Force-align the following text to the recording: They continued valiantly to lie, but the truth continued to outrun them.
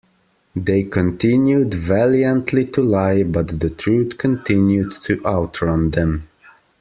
They 0.55 0.81
continued 0.81 1.75
valiantly 1.75 2.65
to 2.71 2.81
lie, 2.81 3.21
but 3.21 3.59
the 3.59 3.69
truth 3.69 4.17
continued 4.17 4.89
to 5.03 5.23
outrun 5.23 5.91
them. 5.91 6.27